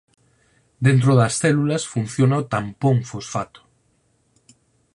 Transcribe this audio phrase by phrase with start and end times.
[0.87, 3.61] Dentro das células funciona o tampón fosfato.